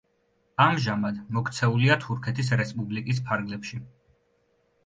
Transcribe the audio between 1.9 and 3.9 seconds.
თურქეთის რესპუბლიკის ფარგლებში.